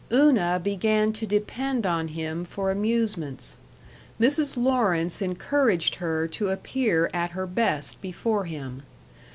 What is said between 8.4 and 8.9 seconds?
him.